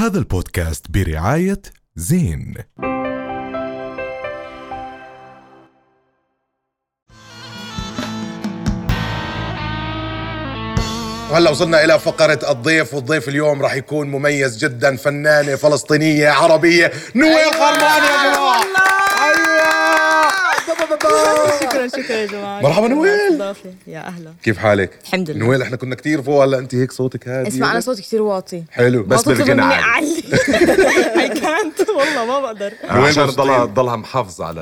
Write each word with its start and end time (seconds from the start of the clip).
هذا 0.00 0.18
البودكاست 0.18 0.86
برعاية 0.90 1.62
زين. 1.96 2.54
وهلا 11.30 11.50
وصلنا 11.50 11.84
إلى 11.84 11.98
فقرة 11.98 12.50
الضيف 12.50 12.94
والضيف 12.94 13.28
اليوم 13.28 13.62
راح 13.62 13.74
يكون 13.74 14.10
مميز 14.10 14.64
جدا 14.64 14.96
فنانة 14.96 15.56
فلسطينية 15.56 16.28
عربية 16.28 16.92
نويل 17.14 17.54
خرمان 17.54 18.02
يا 18.02 18.34
جماعة. 18.34 18.89
شكرا 21.88 22.02
شكرا 22.02 22.16
يا 22.16 22.26
جماعة. 22.26 22.60
مرحبا 22.62 22.88
نويل. 22.88 23.54
يا 23.86 23.98
أهلا. 24.06 24.32
كيف 24.42 24.58
حالك؟ 24.58 24.98
الحمد 25.04 25.30
لله. 25.30 25.38
نويل 25.46 25.62
إحنا 25.62 25.76
كنا 25.76 25.94
كتير 25.94 26.22
فوق 26.22 26.44
هلأ 26.44 26.58
أنت 26.58 26.74
هيك 26.74 26.92
صوتك 26.92 27.28
هادي. 27.28 27.48
اسمع 27.48 27.72
أنا 27.72 27.80
صوتي 27.80 28.02
كثير 28.02 28.22
واطي. 28.22 28.62
حلو 28.70 29.02
بس 29.02 29.22
بالغنى 29.22 29.54
مني 29.54 29.62
عالي. 29.62 29.82
اعلي 29.84 30.22
اي 31.22 31.28
كانت 31.28 31.88
والله 31.90 32.24
ما 32.26 32.40
بقدر. 32.40 32.72
عشان 32.84 33.22
مبسوطين؟ 33.22 33.26
تضلها 33.26 33.66
تضلها 33.66 33.96
محافظة 33.96 34.44
على 34.44 34.60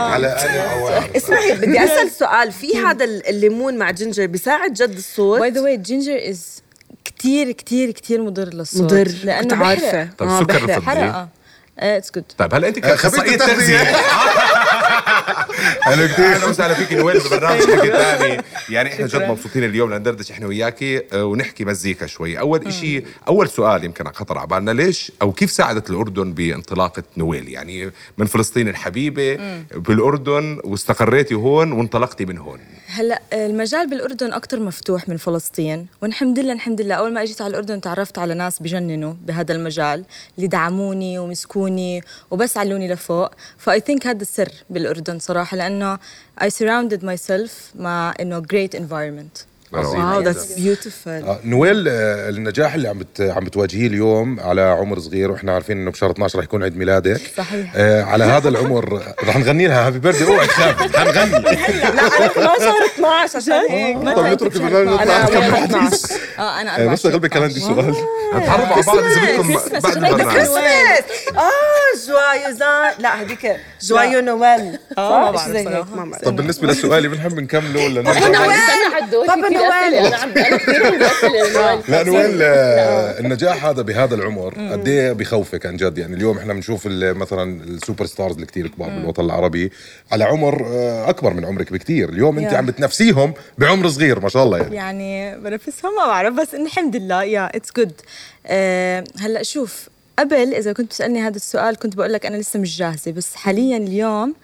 على. 0.00 0.36
اسمعي 1.16 1.52
بدي 1.60 1.84
أسأل 1.84 2.10
سؤال. 2.10 2.52
في 2.52 2.76
هذا 2.78 3.04
الليمون 3.04 3.78
مع 3.78 3.90
جنجر 3.90 4.26
بيساعد 4.26 4.72
جد 4.72 4.96
الصوت؟ 4.96 5.40
باي 5.40 5.50
ذا 5.50 5.60
واي 5.60 5.76
جينجر 5.76 6.30
از 6.30 6.62
كثير 7.04 7.50
كثير 7.52 7.90
كثير 7.90 8.22
مضر 8.22 8.54
للصوت. 8.54 8.82
مضر. 8.82 9.10
لأنه 9.24 9.42
كنت 9.42 9.52
عارفه 9.62 10.08
طيب 10.18 10.28
آه، 10.28 10.40
سكر. 10.40 10.56
الفضي. 10.56 10.86
حرقه 10.86 11.28
اتس 11.78 12.10
جود 12.14 12.24
طيب 12.38 12.54
هلا 12.54 12.68
أنت 12.68 12.76
التغذية. 12.78 13.36
تغذيه 13.36 13.96
حلو 15.80 16.06
كثير 16.06 16.26
أهلا 16.26 16.46
وسهلا 16.46 16.74
فيك 16.74 16.92
نويل 16.92 17.20
ببرنامج 17.20 17.60
حكي 17.60 17.90
ثاني. 17.90 18.42
يعني 18.70 18.88
إحنا 18.88 19.06
جد 19.06 19.22
مبسوطين 19.22 19.64
اليوم 19.64 19.94
لندردش 19.94 20.30
إحنا 20.30 20.46
وياكي 20.46 21.02
آه، 21.12 21.24
ونحكي 21.24 21.64
مزيكا 21.64 22.06
شوي. 22.06 22.38
أول 22.38 22.72
شيء 22.72 23.06
أول 23.28 23.48
سؤال 23.48 23.84
يمكن 23.84 24.04
خطر 24.12 24.38
على 24.38 24.46
بالنا 24.46 24.70
ليش 24.70 25.12
أو 25.22 25.32
كيف 25.32 25.50
ساعدت 25.50 25.90
الأردن 25.90 26.32
بانطلاقة 26.32 27.02
نويل؟ 27.16 27.48
يعني 27.48 27.90
من 28.18 28.26
فلسطين 28.26 28.68
الحبيبة 28.68 29.38
بالأردن 29.74 30.60
واستقريتي 30.64 31.34
هون 31.34 31.72
وانطلقتي 31.72 32.24
من 32.24 32.38
هون. 32.38 32.60
هلأ 32.86 33.22
المجال 33.32 33.90
بالأردن 33.90 34.32
أكثر 34.32 34.60
مفتوح 34.60 35.08
من 35.08 35.16
فلسطين 35.16 35.86
والحمد 36.02 36.38
لله 36.38 36.52
الحمد 36.52 36.80
لله. 36.80 36.94
أول 36.94 37.12
ما 37.12 37.22
إجيت 37.22 37.42
على 37.42 37.50
الأردن 37.50 37.80
تعرفت 37.80 38.18
على 38.18 38.34
ناس 38.34 38.62
بجننوا 38.62 39.14
بهذا 39.26 39.54
المجال 39.54 40.04
اللي 40.36 40.46
دعموني 40.46 41.18
ومسكوني 41.18 42.02
وبس 42.30 42.56
علوني 42.56 42.92
لفوق. 42.92 43.30
ف 43.58 43.80
I 43.80 43.84
think 43.84 44.06
هذا 44.06 44.22
السر 44.22 44.52
بالأردن 44.70 45.18
صراحة. 45.18 45.50
لانه 45.59 45.99
I 46.41 46.49
surrounded 46.49 47.01
myself 47.03 47.75
مع 47.75 48.13
انه 48.19 48.41
great 48.41 48.79
environment 48.79 49.48
واو 49.72 50.20
ذاتس 50.20 50.52
بيوتيفول 50.52 51.36
نويل 51.44 51.88
آه، 51.88 52.28
النجاح 52.28 52.74
اللي 52.74 52.88
عم 52.88 52.98
بت... 52.98 53.20
عم 53.20 53.44
بتواجهيه 53.44 53.86
اليوم 53.86 54.40
على 54.40 54.60
عمر 54.62 54.98
صغير 54.98 55.30
وإحنا 55.30 55.54
عارفين 55.54 55.76
إنه 55.80 55.90
بشهر 55.90 56.10
12 56.10 56.38
رح 56.38 56.44
يكون 56.44 56.62
عيد 56.62 56.76
ميلادك. 56.76 57.20
صحيح. 57.36 57.72
آه 57.76 58.02
على 58.02 58.24
هذا 58.24 58.48
العمر 58.48 59.02
رح 59.24 59.36
نغني 59.36 59.66
لها 59.66 59.86
هابي 59.86 59.98
بيرثدي 59.98 60.24
اوعي 60.28 60.46
تخافي 60.46 60.98
حنغني 60.98 61.30
لا 61.42 62.18
أنا 62.18 62.26
كمان 62.26 62.58
شهر 62.58 62.84
12 62.94 63.36
عشان 63.36 63.52
هيك 63.70 63.96
طب 64.16 64.26
نترك 64.26 64.56
البرنامج 64.56 64.88
نطلع 65.00 65.22
نكمل 65.24 65.44
أنا 65.44 65.56
حديث 65.56 66.12
آه 66.38 66.60
أنا 66.60 66.74
آه، 66.82 66.86
بس 66.86 67.06
24. 67.06 67.12
قلبي 67.12 67.28
كان 67.28 67.42
عندي 67.42 67.60
سؤال. 67.60 67.94
نتعرف 68.34 68.72
على 68.72 68.82
بعض 68.82 68.96
إذا 68.96 69.08
بدكم 69.36 69.42
كريسماس. 69.52 69.82
بعد 69.82 69.96
البرنامج. 69.96 70.32
كريسماس 70.34 71.04
آه 71.36 72.06
جوايو 72.08 72.56
زان 72.56 72.92
لا 72.98 73.22
هذيك 73.22 73.56
جوايو 73.82 74.20
نويل. 74.20 74.78
صراحة. 74.96 75.48
ما 75.96 76.04
بعرف. 76.04 76.24
طب 76.24 76.36
بالنسبة 76.36 76.68
لسؤالي 76.68 77.08
بنحب 77.08 77.40
نكمله 77.40 77.84
ولا 77.84 78.02
نرجع؟ 78.02 78.28
كثير 79.10 79.36
نويل. 79.36 79.56
اسئله 80.04 80.24
أنا 80.24 80.56
كثير 80.56 81.06
اسئله 81.06 81.82
لا 81.88 82.02
نويل 82.02 82.42
آه، 82.42 83.20
النجاح 83.20 83.64
هذا 83.64 83.82
بهذا 83.82 84.14
العمر 84.14 84.54
قد 84.72 84.88
إيه 84.88 85.12
بخوفك 85.12 85.66
عن 85.66 85.76
جد؟ 85.76 85.98
يعني 85.98 86.14
اليوم 86.16 86.38
إحنا 86.38 86.52
بنشوف 86.52 86.86
ال- 86.86 87.14
مثلا 87.18 87.64
ال 87.64 87.71
super 87.71 88.06
stars 88.06 88.34
اللي 88.34 88.46
كثير 88.46 88.68
كبار 88.68 88.88
بالوطن 88.88 89.24
العربي 89.24 89.72
على 90.12 90.24
عمر 90.24 90.66
آه، 90.66 91.08
أكبر 91.10 91.34
من 91.34 91.44
عمرك 91.44 91.72
بكثير 91.72 92.08
اليوم 92.08 92.38
أنت. 92.38 92.54
عم 92.54 92.66
بتنافسيهم 92.66 93.34
بعمر 93.58 93.88
صغير 93.88 94.20
ما 94.20 94.28
شاء 94.28 94.44
الله 94.44 94.58
يعني. 94.58 94.76
يعني 94.76 95.38
بنفسها 95.40 95.90
ما 95.90 96.06
بعرف 96.06 96.34
بس 96.34 96.54
إن 96.54 96.66
الحمد 96.66 96.96
لله 96.96 97.22
yeah 97.24 97.50
it's 97.56 97.68
good 97.76 97.92
هلأ 99.20 99.42
شوف 99.42 99.88
قبل 100.18 100.54
إذا 100.54 100.72
كنت 100.72 100.90
تسالني 100.90 101.20
هذا 101.20 101.36
السؤال 101.36 101.76
كنت 101.76 101.96
بقول 101.96 102.12
لك 102.12 102.26
أنا 102.26 102.36
لسه 102.36 102.58
مش 102.60 102.78
جاهزة 102.78 103.12
بس 103.12 103.34
حاليا 103.34 103.76
اليوم 103.76 104.34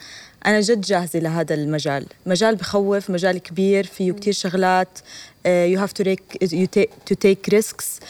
أنا 0.47 0.61
جد 0.61 0.81
جاهزة 0.81 1.19
لهذا 1.19 1.55
المجال. 1.55 2.07
مجال 2.27 2.57
بخوف 2.57 3.11
مجال 3.11 3.39
كبير 3.39 3.87
فيه 3.87 4.13
كتير 4.13 4.33
شغلات. 4.33 4.99
you 5.47 5.81
have 5.81 5.93
to 5.93 6.05
take 6.05 6.91
to 7.07 7.15
take 7.15 7.49
risks 7.49 8.01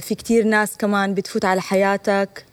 في 0.00 0.14
كتير 0.18 0.44
ناس 0.44 0.76
كمان 0.76 1.14
بتفوت 1.14 1.44
على 1.44 1.60
حياتك 1.60 2.44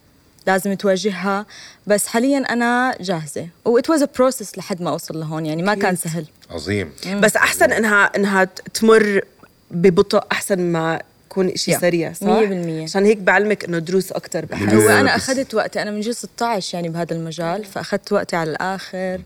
لازم 0.48 0.74
تواجهها. 0.74 1.46
بس 1.88 2.08
حاليا 2.08 2.38
أنا 2.38 2.96
جاهزة. 3.02 3.48
و 3.66 3.74
it 3.74 3.90
was 3.90 4.03
a 4.03 4.08
process 4.16 4.58
لحد 4.58 4.82
ما 4.82 4.90
أوصل 4.90 5.20
لهون. 5.20 5.46
يعني 5.46 5.64
ما 5.64 5.76
كان 5.76 5.96
سهل. 5.96 6.26
عظيم. 6.50 6.92
بس 7.20 7.36
أحسن 7.36 7.72
انها 7.72 8.03
إنها 8.16 8.44
تمر 8.74 9.22
ببطء 9.72 10.24
أحسن 10.32 10.59
ما 10.59 11.02
يكون 11.34 11.56
شيء 11.56 11.74
yeah. 11.74 11.80
سريع 11.80 12.14
صح؟ 12.14 12.28
مية 12.28 12.46
بالمية. 12.46 12.84
عشان 12.84 13.06
هيك 13.06 13.18
بعلمك 13.18 13.66
إنه 13.66 13.80
دروس 13.80 14.12
أكثر 14.12 14.46
بحياتك 14.46 14.74
هو 14.74 14.90
أنا 14.90 15.16
بس- 15.16 15.30
أخذت 15.30 15.54
وقتي 15.54 15.82
أنا 15.82 15.92
من 15.92 16.02
جيل 16.02 16.16
16 16.16 16.74
يعني 16.76 16.90
بهذا 16.90 17.14
المجال 17.16 17.66
فأخذت 17.66 18.12
وقتي 18.12 18.36
على 18.36 18.52
الآخر 18.52 19.22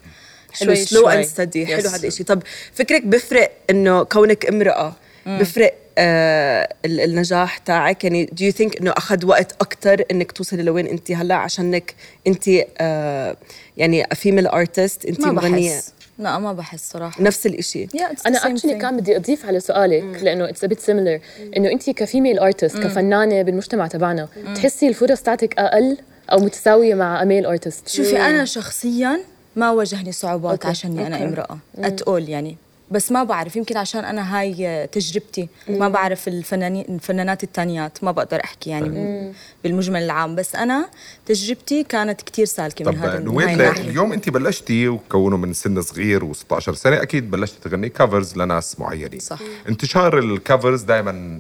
حلو 0.52 0.74
شوي 0.76 0.86
slow. 0.86 1.08
and 1.10 1.26
steady 1.26 1.66
حلو. 1.68 1.90
هذا 1.90 2.08
الشيء 2.08 2.26
طب 2.26 2.44
فكرك 2.74 3.04
بفرق 3.06 3.52
إنه 3.70 4.04
كونك 4.04 4.46
امرأة 4.46 4.94
بفرق 5.26 5.74
آه 5.98 6.74
ال- 6.86 7.00
النجاح 7.00 7.58
تاعك 7.58 8.04
يعني 8.04 8.26
do 8.26 8.46
you 8.46 8.52
think 8.52 8.78
إنه 8.82 8.92
أخذ 8.98 9.26
وقت 9.26 9.52
أكثر 9.62 10.04
إنك 10.12 10.32
توصلي 10.32 10.64
لوين 10.64 10.88
أنت 10.88 11.12
هلأ 11.12 11.36
عشانك 11.36 11.96
أنت 12.28 12.44
آه 12.78 13.38
يعني 13.78 14.08
female 14.16 14.48
artist 14.48 15.06
أنت 15.06 15.22
ما 15.22 15.32
مغنية 15.32 15.76
بحس 15.76 15.94
لا 16.20 16.40
ما 16.40 16.54
بحس 16.54 16.90
صراحة. 16.92 17.22
نفس 17.24 17.46
الشيء 17.48 17.88
Yeah, 17.88 18.28
أنا 18.28 18.38
actually. 18.48 18.76
كان 18.76 18.98
بدي 18.98 19.18
أضيف 19.18 19.46
على 19.46 19.60
سؤالك 19.60 20.24
لأنه 20.24 20.50
it's 20.50 20.66
bit 20.66 20.80
similar 20.80 21.20
إنه 21.58 21.72
انت 21.72 21.90
ك 21.90 21.97
female 21.97 22.40
artist 22.40 22.78
كفنانة 22.78 23.42
بالمجتمع 23.42 23.88
تبعنا 23.88 24.28
بتحسي 24.52 24.88
الفرص 24.88 25.22
تاعتك 25.22 25.60
أقل 25.60 25.98
أو 26.32 26.38
متساوية 26.40 26.96
مع 26.96 27.24
male 27.24 27.46
artist 27.46 27.88
شوفي 27.88 28.18
أنا 28.22 28.46
شخصيا 28.46 29.20
ما 29.56 29.72
واجهني 29.72 30.12
صعوبات 30.12 30.52
okay. 30.52 30.68
عشاني 30.68 31.08
أنا 31.08 31.16
أوكي. 31.16 31.28
امرأة. 31.28 31.58
اتقول 31.78 32.30
يعني. 32.30 32.58
بس 32.92 33.12
ما 33.12 33.24
بعرف 33.24 33.56
يمكن 33.56 33.78
عشان 33.78 34.06
أنا 34.06 34.40
هاي 34.40 34.88
تجربتي. 34.88 35.50
ما 35.70 35.90
بعرف 35.90 36.28
الفنانين 36.28 36.86
الفنانات 36.90 37.44
التانيات 37.44 38.04
ما 38.04 38.12
بقدر 38.12 38.44
أحكي 38.44 38.70
يعني 38.70 38.90
بال- 38.90 39.34
بالمجمل 39.64 40.04
العام. 40.04 40.36
بس 40.36 40.56
أنا 40.56 40.90
تجربتي 41.26 41.84
كانت 41.84 42.22
كتير 42.22 42.46
سالكة 42.46 42.92
من 42.92 42.98
هذا 42.98 43.20
نويل 43.20 43.62
اليوم 43.62 44.14
انت 44.14 44.30
بلشتي 44.30 44.88
وكونه 44.88 45.38
من 45.38 45.54
سن 45.54 45.82
صغير 45.82 46.34
و16 46.34 46.60
سنة 46.60 47.02
أكيد 47.02 47.32
بلشتي 47.32 47.58
تغني 47.70 47.90
كفرز 47.90 48.38
لناس 48.38 48.80
معينين. 48.80 49.20
صح. 49.20 49.40
انتشار 49.70 50.20
الكفرز 50.20 50.82
دائما 50.82 51.40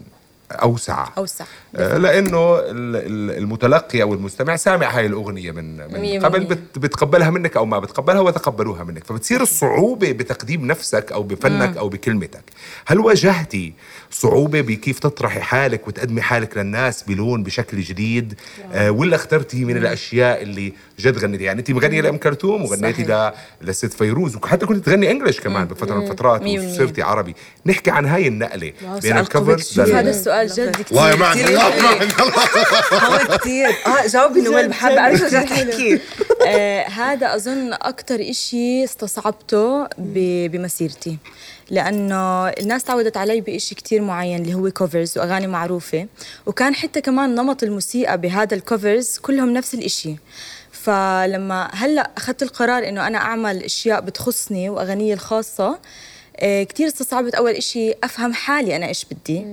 أوسع. 0.51 1.07
أوسع. 1.17 1.45
لأنه 1.77 2.55
ال- 2.59 2.65
ال- 2.95 3.37
المتلقي 3.37 4.01
أو 4.01 4.13
المستمع 4.13 4.55
سامع 4.55 4.97
هاي 4.97 5.05
الأغنية 5.05 5.51
من 5.51 5.77
من 5.77 6.25
قبل. 6.25 6.39
بت- 6.45 6.79
بتقبلها 6.79 7.29
منك 7.29 7.57
أو 7.57 7.65
ما 7.65 7.79
بتقبلها 7.79 8.19
وتقبلوها 8.21 8.83
منك. 8.83 9.03
فبتصير 9.03 9.41
الصعوبة 9.41 10.11
بتقديم 10.11 10.67
نفسك 10.67 11.11
أو 11.11 11.23
بفنك 11.23 11.77
أو 11.77 11.89
بكلمتك. 11.89 12.43
هل 12.85 12.99
واجهتي 12.99 13.73
صعوبة 14.11 14.61
بكيف 14.61 14.99
تطرحي 14.99 15.39
حالك 15.41 15.87
وتقدمي 15.87 16.21
حالك 16.21 16.57
للناس 16.57 17.03
بلون 17.03 17.43
بشكل 17.43 17.79
جديد؟ 17.81 18.33
آه 18.73 18.91
ولا 18.91 19.15
اخترتي 19.15 19.65
من 19.65 19.77
الأشياء 19.77 20.41
اللي 20.41 20.73
جد 20.99 21.17
غنيتي؟ 21.17 21.43
يعني 21.43 21.59
انت 21.59 21.71
مغنيه 21.71 22.01
لأم 22.01 22.17
كلثوم 22.17 22.61
وغنيتي 22.65 23.03
ل- 23.03 23.31
لست 23.61 23.93
فيروز 23.93 24.35
وحتى 24.35 24.65
كنت 24.65 24.85
تغني 24.85 25.11
إنجلش 25.11 25.39
كمان 25.39 25.65
بفترة 25.65 25.95
من 25.95 26.03
الفترات. 26.03 26.41
وصرتي 26.71 27.01
عربي. 27.01 27.35
نحكي 27.65 27.91
عن 27.91 28.05
هاي 28.05 28.27
النقلة 28.27 28.73
بين 29.01 29.17
الكفرز 29.17 29.79
هذا 29.79 30.09
السؤال 30.09 30.47
جد. 30.47 30.71
كتير 30.81 30.97
هو 32.93 33.37
كثير 33.37 33.67
آه 33.67 34.07
جاوبي 34.07 34.41
نويل 34.41 34.67
بحب 34.67 34.91
أعرف 34.91 35.19
شو 35.19 35.29
تحكي. 35.29 35.99
آه 36.47 36.83
هذا 36.87 37.35
أظن 37.35 37.73
أكتر 37.73 38.19
إشي 38.21 38.83
استصعبته 38.83 39.87
بمسيرتي. 39.97 41.17
لأنه 41.69 42.47
الناس 42.47 42.83
تعودت 42.83 43.17
علي 43.17 43.41
بإشي 43.41 43.75
كتير 43.75 44.01
معين 44.01 44.41
اللي 44.41 44.53
هو 44.53 44.71
كوفرز 44.71 45.17
وأغاني 45.17 45.47
معروفة. 45.47 46.07
وكان 46.45 46.75
حتى 46.75 47.01
كمان 47.01 47.35
نمط 47.35 47.63
الموسيقى 47.63 48.17
بهذا 48.17 48.55
الكوفرز 48.55 49.17
كلهم 49.17 49.53
نفس 49.53 49.73
الإشي. 49.73 50.15
فلما 50.71 51.69
هلأ 51.73 52.11
أخذت 52.17 52.43
القرار 52.43 52.87
إنه 52.87 53.07
أنا 53.07 53.17
أعمل 53.17 53.63
أشياء 53.63 54.01
بتخصني 54.01 54.69
وأغانيي 54.69 55.13
الخاصة 55.13 55.79
آه، 56.39 56.63
كتير 56.63 56.87
استصعبت 56.87 57.35
أول 57.35 57.51
إشي 57.51 57.93
أفهم 58.03 58.33
حالي 58.33 58.75
أنا 58.75 58.87
إيش 58.87 59.05
بدي. 59.05 59.45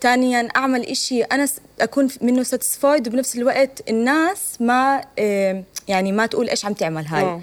ثانيا 0.00 0.48
أعمل 0.56 0.86
إشي 0.86 1.22
أنا 1.22 1.46
س- 1.46 1.60
أكون 1.80 2.08
ف- 2.08 2.22
منه 2.22 2.42
ساتسفايد 2.42 3.08
وبنفس 3.08 3.36
الوقت 3.36 3.82
الناس 3.90 4.38
ما 4.60 5.04
آه، 5.18 5.62
يعني 5.88 6.12
ما 6.12 6.26
تقول 6.26 6.48
إيش 6.48 6.64
عم 6.64 6.72
تعمل 6.72 7.06
هاي. 7.06 7.40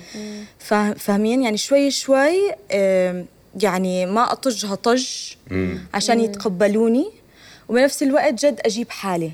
فا- 0.60 0.94
فاهمين؟ 0.94 1.44
يعني 1.44 1.58
شوي 1.58 1.92
شوي 1.92 2.52
آه، 2.72 3.26
يعني 3.62 4.06
ما 4.06 4.32
أطجها 4.32 4.76
طج 4.76 5.06
عشان 5.94 6.20
يتقبلوني 6.20 7.10
وبنفس 7.70 8.04
الوقت 8.04 8.34
جد 8.46 8.60
أجيب 8.66 8.90
حالي. 8.90 9.32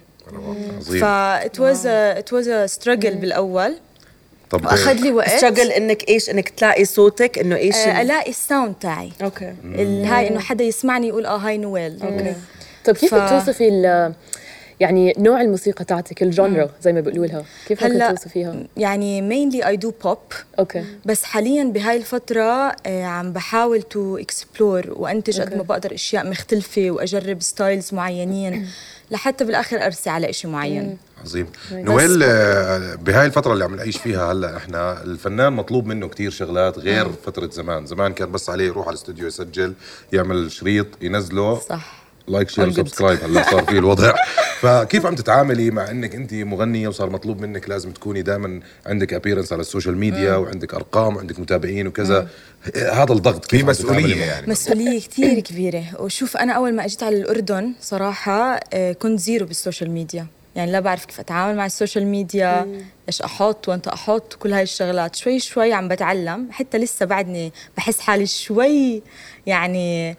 عظيم. 0.77 1.01
ف 1.01 1.05
it 1.43 1.57
was 1.59 1.85
a, 1.85 2.23
it 2.23 2.29
was 2.35 2.47
a 2.47 2.79
struggle 2.79 3.13
بالأول. 3.15 3.73
طب 4.53 4.65
واخذ 4.65 4.93
لي 4.93 5.11
وقت. 5.11 5.29
struggle 5.29 5.71
إنك 5.71 6.09
إيش؟ 6.09 6.29
إنك 6.29 6.49
تلاقي 6.49 6.85
صوتك 6.85 7.39
إنه 7.39 7.55
إيش 7.55 7.75
آه، 7.75 7.91
ال- 7.91 8.05
ألاقي 8.05 8.29
ال 8.29 8.37
sound 8.37 8.73
تاعي. 8.81 9.09
okay. 9.23 9.53
هاي 10.05 10.27
إنه 10.27 10.39
حدا 10.39 10.63
يسمعني 10.63 11.07
يقول 11.07 11.25
آه 11.25 11.37
هاي 11.37 11.57
نويل. 11.57 11.99
okay. 12.03 12.35
طب 12.85 12.93
كيف 12.95 13.15
بتوصفي 13.15 13.67
ال 13.67 14.13
يعني 14.79 15.13
نوع 15.17 15.41
الموسيقى 15.41 15.85
تاعتك 15.85 16.23
ال 16.23 16.31
genre 16.31 16.69
زي 16.81 16.93
ما 16.93 16.99
بيقولوا 16.99 17.25
لها. 17.25 17.43
كيف 17.67 17.83
هلا 17.83 18.09
توصفيها 18.11 18.55
يعني 18.77 19.29
mainly 19.51 19.63
I 19.63 19.77
do 19.85 19.89
pop. 20.07 20.35
okay. 20.59 20.83
بس 21.05 21.23
حاليا 21.23 21.63
بهاي 21.63 21.97
الفترة 21.97 22.75
آه، 22.85 23.03
عم 23.03 23.33
بحاول 23.33 23.81
to 23.81 24.17
explore 24.17 24.93
وأنتج 24.95 25.41
قد. 25.41 25.55
ما 25.57 25.63
بقدر 25.63 25.93
أشياء 25.93 26.29
مختلفة 26.29 26.91
وأجرب 26.91 27.41
styles 27.41 27.93
معينين 27.93 28.67
لحتى 29.11 29.45
بالآخر 29.45 29.85
أرسي 29.85 30.09
على 30.09 30.29
إشي 30.29 30.47
معين. 30.47 30.97
عظيم. 31.23 31.47
نويل 31.71 32.23
آه، 32.23 32.95
بهاي 32.95 33.25
الفترة 33.25 33.53
اللي 33.53 33.63
عم 33.63 33.75
نعيش 33.75 33.97
فيها 33.97 34.31
هلا 34.31 34.57
إحنا 34.57 35.03
الفنان 35.03 35.53
مطلوب 35.53 35.85
منه 35.85 36.07
كتير 36.07 36.31
شغلات 36.31 36.79
غير 36.79 37.09
فترة 37.25 37.49
زمان، 37.49 37.85
زمان 37.85 38.13
كان 38.13 38.31
بس 38.31 38.49
عليه 38.49 38.65
يروح 38.65 38.87
على 38.87 38.93
الاستوديو 38.93 39.27
يسجل 39.27 39.73
يعمل 40.13 40.51
شريط 40.51 40.87
ينزله. 41.01 41.59
صح. 41.59 42.02
like 42.27 42.49
share. 42.49 42.71
subscribe 42.71 43.23
هلا 43.23 43.43
صار 43.51 43.63
في 43.63 43.77
الوضع. 43.77 44.13
فكيف 44.61 45.05
عم 45.05 45.15
تتعاملي 45.15 45.71
مع 45.71 45.91
إنك 45.91 46.15
انت 46.15 46.33
مغنية 46.33 46.87
وصار 46.87 47.09
مطلوب 47.09 47.41
منك 47.41 47.69
لازم 47.69 47.91
تكوني 47.91 48.21
دائما 48.21 48.59
عندك 48.85 49.13
appearance 49.13 49.53
على 49.53 49.61
ال 49.61 49.66
social 49.66 49.97
media 49.97 50.35
وعندك 50.35 50.73
أرقام 50.73 51.15
وعندك 51.15 51.39
متابعين 51.39 51.87
وكذا. 51.87 52.27
هذا 52.75 53.13
الضغط 53.13 53.51
في 53.51 53.57
كيف 53.57 53.69
تتعاملي 53.69 54.03
مسؤولية؟ 54.03 54.25
يعني. 54.25 54.47
مسؤولية 54.51 54.99
كتير 54.99 55.39
كبيرة. 55.39 55.83
وشوف 55.99 56.37
أنا 56.37 56.53
أول 56.53 56.75
ما 56.75 56.85
أجيت 56.85 57.03
على 57.03 57.17
الأردن 57.17 57.73
صراحة 57.81 58.59
آه، 58.73 58.91
كنت 58.93 59.19
زيرو 59.19 59.45
بال 59.45 59.57
social 59.57 59.91
media. 59.91 60.27
يعني 60.55 60.71
لا 60.71 60.79
بعرف 60.79 61.05
كيف 61.05 61.19
أتعامل 61.19 61.57
مع 61.57 61.65
ال 61.65 61.71
social 61.71 62.05
media 62.05 62.67
إيش 63.07 63.21
أحط 63.21 63.69
وأنت 63.69 63.87
أحط 63.87 64.33
كل 64.33 64.53
هاي 64.53 64.63
الشغلات. 64.63 65.15
شوي 65.15 65.39
شوي 65.39 65.73
عم 65.73 65.87
بتعلم. 65.87 66.47
حتى 66.51 66.77
لسه 66.77 67.05
بعدني 67.05 67.53
بحس 67.77 67.99
حالي 67.99 68.25
شوي 68.25 69.03
يعني 69.45 70.17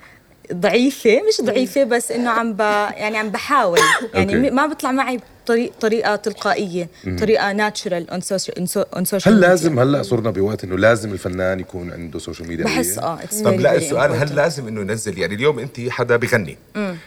ضعيفة 0.52 1.20
مش 1.28 1.44
ضعيفة 1.46 1.84
بس 1.84 2.10
إنه 2.10 2.30
عم 2.30 2.52
ب 2.52 2.60
يعني 2.60 3.16
عم 3.18 3.28
بحاول. 3.30 3.78
يعني 4.14 4.36
okay. 4.36 4.50
م- 4.50 4.54
ما 4.56 4.66
بطلع 4.66 4.92
معي 4.92 5.20
بطريق 5.44 5.72
طريقة 5.80 6.16
تلقائية 6.16 6.88
طريقة 7.20 7.52
natural 7.52 8.10
on 8.10 8.20
social 8.20 9.34
هل 9.34 9.40
لازم 9.40 9.78
هلا 9.78 10.02
صرنا 10.02 10.30
بوقت 10.30 10.64
إنه 10.64 10.78
لازم 10.78 11.12
الفنان 11.12 11.60
يكون 11.60 11.92
عنده 11.92 12.18
social 12.18 12.48
media 12.48 12.64
بحس؟ 12.64 12.98
آه 12.98 13.18
طب 13.44 13.60
لا 13.60 13.74
السؤال 13.76 14.12
هل. 14.12 14.34
لازم 14.36 14.68
إنه 14.68 14.80
ينزل؟ 14.80 15.18
يعني 15.18 15.34
اليوم 15.34 15.58
أنت 15.58 15.80
حدا 15.90 16.16
بغني. 16.16 16.58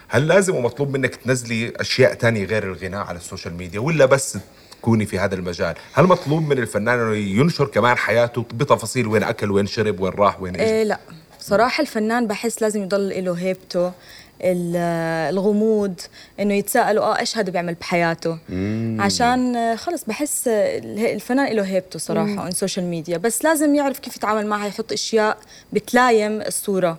هل 0.07 0.27
لازم 0.27 0.55
ومطلوب 0.55 0.97
منك 0.97 1.15
تنزلي 1.15 1.73
أشياء 1.75 2.13
تانية 2.13 2.45
غير 2.45 2.63
الغناء 2.63 3.05
على 3.05 3.17
ال 3.17 3.22
social 3.22 3.53
media 3.53 3.79
ولا 3.79 4.05
بس 4.05 4.37
تكوني 4.81 5.05
في 5.05 5.19
هذا 5.19 5.35
المجال؟ 5.35 5.75
هل 5.93 6.03
مطلوب 6.05 6.43
من 6.49 6.57
الفنان 6.57 6.99
إنه 6.99 7.15
ينشر 7.15 7.65
كمان 7.67 7.97
حياته 7.97 8.41
بتفاصيل 8.53 9.07
وين 9.07 9.23
أكل 9.23 9.51
وين 9.51 9.65
شرب 9.67 9.99
وين 9.99 10.13
راح 10.13 10.41
وين 10.41 10.55
إيش 10.55 10.69
إيه 10.71 10.83
لا. 10.83 10.99
صراحة 11.47 11.81
الفنان 11.81 12.27
بحس 12.27 12.61
لازم 12.61 12.83
يضل 12.83 13.25
له 13.25 13.33
هيبته 13.33 13.91
ال- 14.41 14.75
الغموض 15.33 15.93
إنه 16.39 16.53
يتساءلوا 16.53 17.03
آه 17.03 17.19
إيش 17.19 17.37
هذا 17.37 17.51
بيعمل 17.51 17.73
بحياته؟ 17.73 18.37
عشان 18.99 19.55
آه، 19.55 19.75
خلص 19.75 20.03
بحس 20.07 20.43
الفنان 20.47 21.53
له 21.55 21.63
هيبته 21.63 21.99
صراحة 21.99 22.43
on 22.43 22.51
social 22.51 22.85
media 22.85 23.17
بس 23.17 23.43
لازم 23.43 23.75
يعرف 23.75 23.99
كيف 23.99 24.15
يتعامل 24.15 24.47
معها 24.47 24.67
يحط 24.67 24.91
أشياء 24.91 25.37
بتلايم 25.73 26.41
الصورة 26.41 26.97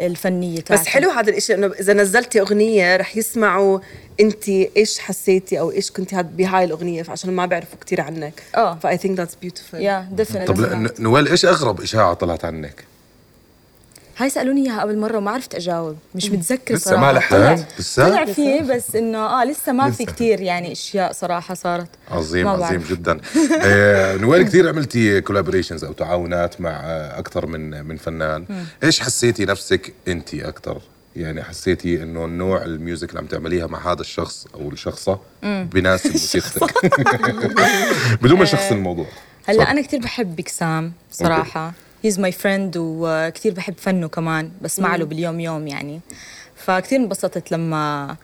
الفنية 0.00 0.60
تاعته. 0.60 0.82
بس 0.82 0.88
حلو 0.88 1.10
هذا 1.10 1.30
الشيء 1.30 1.56
إنه 1.56 1.66
إذا 1.66 1.92
نزلتي 1.92 2.40
أغنية 2.40 2.96
رح 2.96 3.16
يسمعوا 3.16 3.78
أنت 4.20 4.48
إيش 4.48 4.98
حسيتي 4.98 5.60
أو 5.60 5.70
إيش 5.70 5.90
كنتي 5.90 6.16
هاد- 6.16 6.36
بهاي 6.36 6.64
الأغنية 6.64 7.02
فعشان 7.02 7.30
ما 7.30 7.46
بيعرفوا 7.46 7.78
كثير 7.86 8.00
عنك. 8.00 8.42
آه. 8.56 8.74
ف 8.82 8.96
I 8.96 9.00
think 9.00 9.18
that's 9.18 9.34
beautiful 9.34 9.80
yeah 9.80 10.08
definitely 10.12 10.46
طب 10.46 11.00
نويل 11.00 11.28
إيش 11.28 11.44
أغرب 11.44 11.80
إشاعة 11.80 12.14
طلعت 12.14 12.44
عنك؟ 12.44 12.84
هاي 14.18 14.30
سألوني 14.30 14.66
إياها 14.70 14.80
قبل 14.80 14.98
مرة 14.98 15.16
وما 15.18 15.30
عرفت 15.30 15.54
أجاوب. 15.54 15.96
مش 16.14 16.30
متذكرة 16.30 16.74
لسه 16.76 16.90
صراحة. 16.90 17.06
ما 17.06 17.18
لحقت؟ 17.18 17.32
طلع- 17.32 17.64
لسه؟ 17.78 18.08
طلع 18.08 18.24
فيه 18.24 18.60
بس 18.62 18.96
إنه 18.96 19.18
آه 19.18 19.44
لسه 19.44 19.72
ما 19.72 19.90
في 19.90 20.02
لسه. 20.02 20.12
كتير 20.12 20.40
يعني 20.40 20.72
أشياء 20.72 21.12
صراحة 21.12 21.54
صارت. 21.54 21.88
عظيم 22.10 22.48
عظيم. 22.48 22.84
جدا. 22.90 23.20
آه، 23.62 24.16
نويل 24.16 24.42
كثير 24.42 24.68
عملتي 24.68 25.20
collaborations 25.20 25.84
أو 25.84 25.92
تعاونات 25.92 26.60
مع 26.60 26.70
أكثر 27.18 27.46
من 27.46 27.84
من 27.86 27.96
فنان؟ 27.96 28.44
إيش 28.84 29.00
حسيتي 29.00 29.44
نفسك 29.44 29.92
انت 30.08 30.34
أكثر؟ 30.34 30.80
يعني 31.16 31.42
حسيتي 31.42 32.02
إنه 32.02 32.24
النوع 32.24 32.62
ال 32.62 32.70
music 32.70 33.08
اللي 33.08 33.20
عم 33.20 33.26
تعمليها 33.26 33.66
مع 33.66 33.92
هذا 33.92 34.00
الشخص 34.00 34.46
أو 34.54 34.68
الشخصة 34.70 35.18
بيناسب 35.42 36.10
موسيقتك 36.16 36.74
بدون 38.22 38.38
ما 38.38 38.44
شخص 38.54 38.72
الموضوع. 38.72 39.06
هلأ 39.46 39.70
أنا 39.70 39.80
كثير 39.82 40.00
بحب 40.00 40.36
بكسام 40.36 40.92
صراحة. 41.12 41.72
he's 42.04 42.20
my 42.20 42.32
friend 42.32 42.74
وكثير 42.76 43.52
بحب 43.52 43.74
فنه 43.78 44.08
كمان 44.08 44.50
بسمع 44.62 44.96
له 44.96 45.04
باليوم 45.04 45.40
يوم 45.40 45.66
يعني. 45.66 46.00
فكثير 46.56 46.98
انبسطت 46.98 47.52
لما 47.52 48.16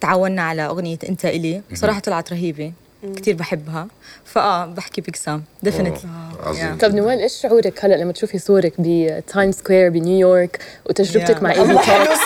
تعاوننا 0.00 0.42
على 0.42 0.62
أغنية 0.62 0.98
أنت 1.08 1.24
إلي. 1.24 1.62
صراحة 1.74 2.00
طلعت 2.00 2.32
رهيبة. 2.32 2.72
كثير 3.16 3.34
بحبها. 3.34 3.88
فآه 4.24 4.66
بحكي 4.66 5.00
بكسام 5.00 5.44
definitely 5.62 6.08
عظيم. 6.42 6.78
طب 6.78 6.94
نويل 6.94 7.18
إيش 7.20 7.32
شعورك 7.32 7.84
هلأ 7.84 7.94
لما 7.94 8.12
تشوفي 8.12 8.38
صورك 8.38 8.72
ب 8.78 8.90
Times 8.90 9.52
Square 9.52 9.90
بنيويورك 9.90 10.60
وتجربتك 10.86 11.36
yeah. 11.36 11.40
مع 11.40 11.52
AB 11.52 11.74
Talks 11.74 12.20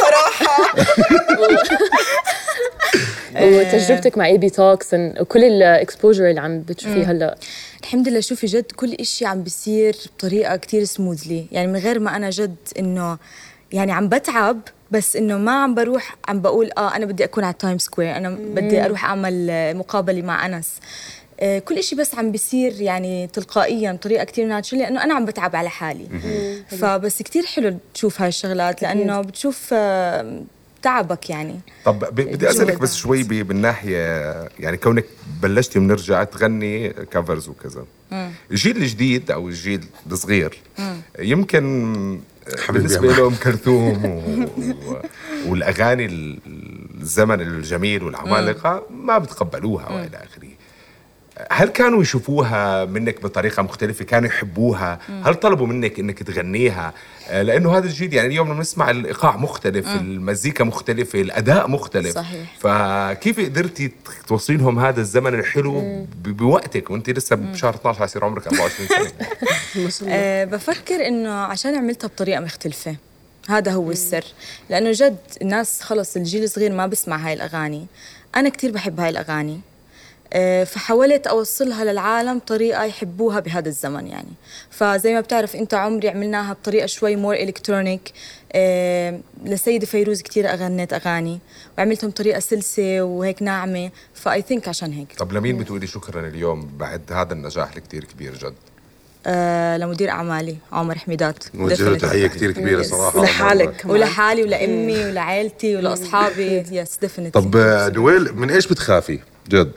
وتجربتك 3.36 4.19
مع 4.19 4.26
AB 4.26 4.50
Talks 4.50 4.94
وكل 4.94 5.44
ال 5.44 5.54
exposure 5.54 6.31
اللي 6.30 6.40
عم 6.40 6.60
بتشوفيه 6.60 7.10
هلأ. 7.10 7.38
الحمد 7.80 8.08
لله 8.08 8.20
شوفي 8.20 8.46
جد 8.46 8.72
كل 8.76 8.92
إشي 8.94 9.26
عم 9.26 9.42
بيصير 9.42 9.96
بطريقة 10.16 10.56
كتير 10.56 10.84
smoothly 10.85 11.46
يعني 11.52 11.66
من 11.66 11.76
غير 11.78 11.98
ما 12.00 12.16
أنا 12.16 12.30
جد 12.30 12.56
إنه 12.78 13.19
يعني 13.72 13.92
عم 13.92 14.08
بتعب 14.08 14.60
بس 14.90 15.16
إنه 15.16 15.38
ما 15.38 15.62
عم 15.62 15.75
بروح 15.75 16.16
عم 16.28 16.40
بقول 16.40 16.70
آه 16.78 16.96
أنا 16.96 17.06
بدي 17.06 17.25
أكون 17.25 17.44
على 17.44 17.54
Times 17.58 17.79
Square 17.79 18.17
أنا 18.16 18.30
بدي 18.30 18.84
أروح 18.84 19.04
أعمل 19.04 19.46
آه، 19.50 19.72
مقابلة 19.72 20.22
مع 20.22 20.46
أنس. 20.46 20.69
آه، 21.40 21.58
كل 21.58 21.78
إشي 21.78 21.96
بس 21.96 22.14
عم 22.14 22.32
بيصير 22.32 22.80
يعني 22.80 23.26
تلقائيا 23.26 23.92
بطريقة 23.92 24.25
كتير 24.25 24.46
ناتشرال 24.46 24.82
لأنه 24.82 25.04
أنا 25.04 25.14
عم 25.14 25.25
بتعب 25.25 25.56
على 25.56 25.69
حالي. 25.70 26.06
فبس 26.69 27.22
كتير 27.22 27.46
حلو 27.46 27.75
تشوف 27.94 28.20
هاي 28.20 28.28
الشغلات 28.28 28.82
لأنه 28.82 29.20
بتشوف 29.20 29.70
آه، 29.72 30.42
تعبك 30.82 31.30
يعني. 31.30 31.60
طب 31.84 31.98
بدي 31.98 32.50
أسألك. 32.50 32.78
بس 32.80 32.96
شوي 32.96 33.22
بالناحيه 33.22 33.98
يعني 34.60 34.76
كونك 34.76 35.04
بلشتي 35.42 35.78
بنرجع 35.78 36.25
تغني 36.25 36.88
كفرز 36.90 37.49
وكذا. 37.49 37.85
الجيل 38.50 38.76
الجديد 38.76 39.30
أو 39.30 39.49
الجيل 39.49 39.85
الصغير 40.12 40.58
يمكن 41.18 42.20
بالنسبة 42.70 43.12
له 43.12 43.26
ام 43.26 43.35
كلثوم 43.35 44.04
و... 44.04 44.18
و... 44.90 44.97
والأغاني 45.47 46.06
ال- 46.06 46.38
الزمن 47.00 47.40
الجميل 47.40 48.02
والعمالقة 48.02 48.82
ما 48.90 49.18
بتقبلوها 49.18 49.88
وإلى 49.90 50.16
آخره. 50.16 50.48
هل 51.50 51.68
كانوا 51.68 52.02
يشوفوها 52.02 52.85
منك 52.85 53.23
بطريقة 53.23 53.62
مختلفة؟ 53.62 54.04
كانوا 54.04 54.28
يحبوها؟ 54.28 54.99
هل 55.25 55.35
طلبوا 55.35 55.66
منك 55.66 55.99
إنك 55.99 56.23
تغنيها؟ 56.23 56.92
آه، 57.28 57.42
لأنه 57.42 57.76
هذا 57.78 57.87
الجيل 57.87 58.14
يعني 58.14 58.28
اليوم 58.28 58.49
لما 58.52 58.61
نسمع 58.61 58.90
الإيقاع 58.90 59.37
مختلف 59.37 59.87
المزيكا 59.88 60.64
مختلفة 60.64 61.21
الأداء 61.21 61.68
مختلف. 61.68 62.14
صحيح. 62.14 62.57
فكيف 62.61 63.40
قدرتي 63.40 63.92
توصلي 64.28 64.57
لهم 64.57 64.78
هذا 64.78 65.00
الزمن 65.00 65.35
الحلو 65.35 65.80
ب- 65.80 66.07
بوقتك؟ 66.37 66.90
وأنت 66.90 67.11
لسه 67.11 67.37
بشهر 67.37 67.75
12 67.75 67.99
حيصير 67.99 68.25
عمرك 68.25 68.47
24 68.47 68.88
سنة. 68.88 69.12
ما 69.85 69.90
شاء 69.90 70.02
الله 70.09 70.14
أه 70.16 70.45
بفكر 70.45 71.07
إنه 71.07 71.30
عشان 71.30 71.75
عملتها 71.75 72.09
بطريقة 72.09 72.40
مختلفة. 72.40 72.97
هذا 73.49 73.73
هو 73.73 73.90
السر. 73.90 74.25
لأنه 74.71 74.90
جد 74.92 75.16
الناس 75.42 75.80
خلص 75.83 76.16
الجيل 76.16 76.45
الصغير 76.45 76.73
ما 76.73 76.87
بسمع 76.87 77.16
هاي 77.16 77.33
الأغاني. 77.33 77.87
أنا 78.37 78.49
كتير 78.49 78.71
بحب 78.73 79.00
هاي 79.00 79.09
الأغاني. 79.09 79.61
فحاولت 80.64 81.26
أوصلها 81.26 81.85
للعالم 81.85 82.38
طريقة 82.38 82.85
يحبوها 82.85 83.40
بهذا 83.40 83.68
الزمن 83.68 84.06
يعني. 84.06 84.28
فزي 84.70 85.14
ما 85.14 85.20
بتعرف 85.20 85.56
أنت 85.56 85.75
عمري 85.75 86.08
عملناها 86.08 86.52
بطريقة 86.52 86.87
شوي 86.87 87.16
more 87.16 87.35
electronic 87.35 88.12
أه 88.52 89.20
لسيدة 89.44 89.87
فيروز 89.87 90.23
كتير 90.23 90.52
اغنيت 90.52 90.92
أغاني 90.92 91.38
وعملتهم 91.78 92.11
بطريقه 92.11 92.40
سلسة 92.40 93.02
وهيك 93.02 93.42
ناعمة. 93.42 93.90
ف 94.14 94.42
I 94.42 94.47
think 94.47 94.68
عشان 94.68 94.92
هيك. 94.92 95.08
طب 95.18 95.32
لمين 95.32 95.58
بتقولي 95.58 95.87
شكرا 95.87 96.28
اليوم 96.28 96.70
بعد 96.76 97.12
هذا 97.12 97.32
النجاح 97.32 97.76
الكتير 97.76 98.04
كبير 98.04 98.35
جد؟ 98.35 98.54
أه 99.26 99.76
لمدير 99.76 100.11
أعمالي 100.11 100.56
عمر 100.73 100.99
حميدات. 100.99 101.44
Definitely. 101.44 102.00
تحية 102.00 102.26
كثير 102.26 102.52
كبيرة 102.52 102.82
صراحة. 102.82 103.20
ولحالك 103.20 103.76
كمان. 103.76 103.97
ولحالي 103.97 104.42
ولأمي 104.42 105.04
ولعائلتي 105.04 105.76
ولأصحابي. 105.76 106.64
yes 106.71 106.99
definitely 106.99 107.42
طب 107.42 107.56
آه، 107.56 107.88
نويل 107.88 108.37
من 108.37 108.50
إيش 108.50 108.66
بتخافي؟ 108.66 109.18
جد؟ 109.49 109.73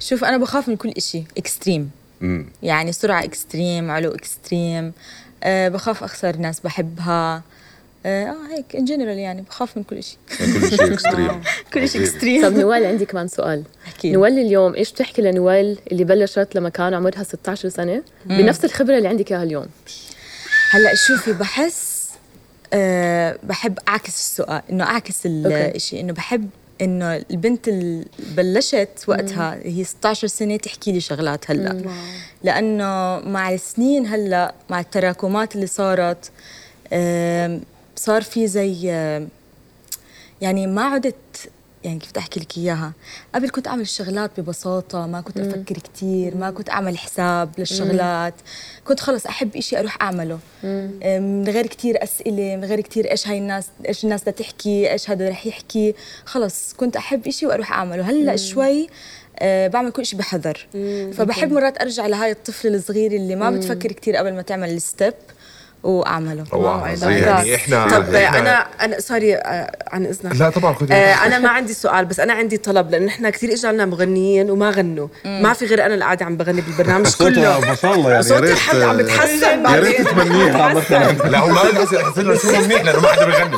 شوف 0.00 0.24
أنا 0.24 0.36
بخاف 0.38 0.68
من 0.68 0.76
كل 0.76 0.88
إشي 0.96 1.22
extreme 1.38 1.90
مم. 2.20 2.46
يعني 2.62 2.92
سرعة 2.92 3.24
extreme 3.24 3.90
علو 3.90 4.10
extreme 4.14 4.92
أه 5.42 5.68
بخاف 5.68 6.02
أخسر 6.04 6.36
ناس 6.36 6.60
بحبها. 6.60 7.42
آه 8.06 8.36
هيك 8.50 8.76
in 8.76 8.84
general 8.84 9.18
يعني 9.18 9.42
بخاف 9.42 9.76
من 9.76 9.82
كل 9.82 10.02
شيء 10.02 10.18
كل 10.38 10.68
شيء 10.76 10.92
اكستريم 10.92 11.40
كل 11.74 11.88
شيء 11.88 12.00
طب 12.00 12.06
اكستريم 12.06 12.60
نوال 12.60 12.86
عندي 12.86 13.04
كمان 13.06 13.28
سؤال. 13.28 13.62
أحكي. 13.86 14.12
نويل 14.12 14.38
اليوم 14.38 14.74
إيش 14.74 14.92
بتحكي 14.92 15.22
لنويل 15.22 15.78
اللي 15.92 16.04
بلشت 16.04 16.48
لما 16.54 16.68
كان 16.68 16.94
عمرها 16.94 17.22
16 17.22 17.68
سنة؟ 17.68 18.02
بنفس 18.26 18.64
الخبرة 18.64 18.96
اللي 18.98 19.08
عندك 19.08 19.32
إياها 19.32 19.42
اليوم. 19.42 19.66
هلأ 20.70 20.94
شوفي 20.94 21.32
بحس 21.32 22.10
أه 22.72 23.38
بحب 23.42 23.78
أعكس 23.88 24.08
السؤال 24.18 24.62
إنه 24.70 24.84
أعكس. 24.84 25.20
الشيء 25.26 26.00
إنه 26.00 26.12
بحب 26.12 26.48
إنه 26.80 27.16
البنت 27.30 27.68
اللي 27.68 28.04
بلشت 28.18 28.88
وقتها 29.08 29.58
هي 29.62 29.84
16 29.84 30.28
سنة 30.28 30.56
تحكي 30.56 30.92
لي 30.92 31.00
شغلات 31.00 31.50
هلأ. 31.50 31.70
لأنه 32.44 33.18
مع 33.30 33.52
السنين 33.52 34.06
هلأ 34.06 34.54
مع 34.70 34.80
التراكمات 34.80 35.54
اللي 35.54 35.66
صارت 35.66 36.30
صار 37.96 38.22
في 38.22 38.46
زي 38.46 38.86
يعني 40.40 40.66
ما 40.66 40.82
عدت 40.82 41.14
يعني 41.86 41.98
كيف 41.98 42.10
بدي 42.10 42.20
أحكي 42.20 42.40
لك 42.40 42.58
إياها. 42.58 42.92
قبل 43.34 43.50
كنت 43.50 43.68
أعمل 43.68 43.80
الشغلات 43.80 44.40
ببساطة 44.40 45.06
ما 45.06 45.20
كنت 45.20 45.38
أفكر 45.38 45.78
كتير 45.78 46.36
ما 46.36 46.50
كنت 46.50 46.70
أعمل 46.70 46.98
حساب 46.98 47.50
للشغلات. 47.58 48.34
كنت 48.84 49.00
خلص 49.00 49.26
أحب 49.26 49.56
إشي 49.56 49.78
أروح 49.78 50.02
أعمله. 50.02 50.38
من 51.04 51.48
غير 51.48 51.66
كتير 51.66 52.02
أسئلة 52.02 52.56
من 52.56 52.64
غير 52.64 52.80
كتير 52.80 53.10
إيش 53.10 53.28
هاي 53.28 53.38
الناس 53.38 53.66
إيش 53.88 54.04
الناس 54.04 54.22
بدها 54.22 54.32
تحكي 54.32 54.92
إيش 54.92 55.10
هذا 55.10 55.28
رح 55.28 55.46
يحكي. 55.46 55.94
خلص 56.24 56.74
كنت 56.76 56.96
أحب 56.96 57.26
إشي 57.26 57.46
وأروح 57.46 57.72
أعمله. 57.72 58.10
هلأ 58.10 58.36
شوي 58.36 58.88
أه 59.38 59.68
بعمل 59.68 59.90
كل 59.90 60.06
شيء 60.06 60.18
بحذر. 60.18 60.66
فبحب 61.12 61.52
مرات 61.52 61.80
أرجع 61.80 62.06
لهاي 62.06 62.30
الطفل 62.30 62.74
الصغير 62.74 63.12
اللي 63.12 63.36
ما 63.36 63.50
بتفكر 63.50 63.92
كتير 63.92 64.16
قبل 64.16 64.34
ما 64.34 64.42
تعمل 64.42 64.70
ال 64.70 64.79
step 64.79 65.14
وأعمله. 65.86 66.44
روعه 66.52 66.76
wow، 67.02 67.10
يعني 67.10 67.54
إحنا 67.54 67.88
طب 67.88 68.04
إحنا- 68.12 68.34
أنا 68.36 68.66
أنا 68.80 69.00
sorry 69.00 69.34
آه، 69.36 69.76
عن 69.92 70.06
إذنك. 70.06 70.36
لا 70.36 70.50
طبعا 70.50 70.76
آه، 70.92 70.94
أنا 71.26 71.38
ما 71.38 71.48
عندي 71.48 71.74
سؤال 71.74 72.04
بس 72.04 72.20
أنا 72.20 72.32
عندي 72.32 72.56
طلب 72.56 72.90
لأنه 72.90 73.06
نحن 73.06 73.28
كثير 73.30 73.52
اجى 73.52 73.68
لنا 73.68 73.86
مغنيين 73.86 74.50
وما 74.50 74.70
غنوا. 74.70 75.08
ما 75.24 75.52
في 75.52 75.64
غير 75.66 75.86
أنا 75.86 75.94
اللي 75.94 76.04
قاعدة 76.04 76.26
عم 76.26 76.36
بغني 76.36 76.60
بالبرنامج 76.60 77.14
كله. 77.14 77.60
ما 77.60 77.74
شاء 77.74 77.94
الله 77.94 78.10
يعني 78.10 78.22
صوت 78.22 78.42
الحد 78.42 78.76
عم 78.80 78.96
بتحسن 78.96 79.64
يا 79.64 79.80
ريت 79.80 80.00
تتمنيها 80.00 80.74
مثلا 80.74 81.12
لا 81.12 81.38
هو 81.38 81.48
ما 81.48 81.60
يحسن 81.92 82.22
له 82.22 82.38
شو 82.38 82.48
منيح 82.48 82.82
لأنه 82.84 83.00
ما 83.00 83.08
حدا 83.08 83.24
بيغني. 83.26 83.56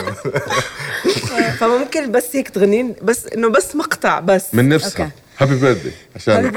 فممكن 1.60 2.12
بس 2.12 2.36
هيك 2.36 2.48
تغنين 2.48 2.94
بس 3.02 3.26
إنه 3.26 3.48
بس 3.48 3.76
مقطع 3.76 4.20
بس. 4.20 4.44
من 4.52 4.68
نفسها 4.68 5.02
أوكي. 5.04 5.12
هابي 5.38 5.56
بيرثدي 5.56 5.90
عشان 6.16 6.34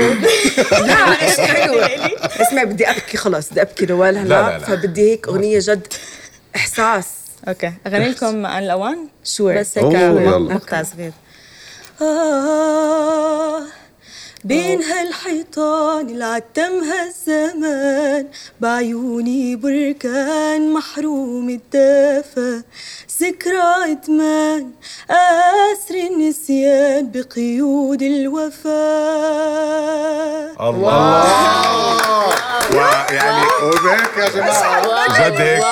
لا 0.88 1.22
إيش 1.22 1.40
حلو 1.52 1.80
اسمعي 2.42 2.66
بدي 2.66 2.90
أبكي 2.90 3.18
خلاص 3.18 3.50
بدي 3.52 3.62
أبكي 3.62 3.86
نوال 3.86 4.14
لا، 4.14 4.22
هلا 4.22 4.28
لا، 4.28 4.58
لا. 4.58 4.60
فبدي 4.60 5.12
هيك 5.12 5.28
أغنية 5.28 5.60
جد 5.62 5.88
إحساس. 6.56 7.08
أوكي 7.48 7.74
اغني 7.88 8.10
لكم 8.10 8.46
عن 8.46 8.64
الاوان 8.64 9.08
شور 9.24 9.58
بس 9.58 9.78
هيك. 9.78 9.86
مقطع 10.52 10.84
صغير. 10.84 11.12
آه. 12.02 12.71
بين 14.44 14.84
هالحيطان 14.84 16.10
اللي 16.10 16.26
عتمها 16.26 17.06
الزمان 17.08 18.28
بعيوني 18.62 19.56
بركان 19.56 20.74
محروم 20.74 21.50
الدافى 21.50 22.62
ذكرى 23.22 23.92
إدمان 23.92 24.72
أسر 25.10 25.96
النسيان 25.96 27.12
بقيود 27.12 28.02
الوفاء 28.02 28.72
الله. 30.70 31.26
ويعني 32.74 33.46
وبهيك 33.64 34.18
يا 34.18 34.30
جماعة. 34.30 35.30
جد 35.30 35.42
هيك 35.42 35.64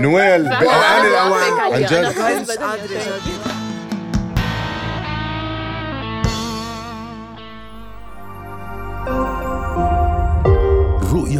نويل. 0.00 0.42
باوان 0.48 1.06
الأوان. 1.06 1.52
عن 1.60 1.82
جد 1.82 2.06
مش 2.06 2.50
قادره 2.56 2.98
جد 3.26 3.57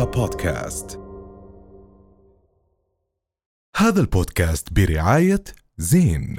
بودكاست. 0.04 1.00
هذا 3.76 4.00
البودكاست 4.00 4.72
برعاية 4.72 5.44
زين. 5.78 6.36